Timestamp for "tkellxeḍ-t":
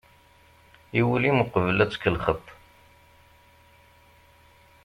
1.91-2.47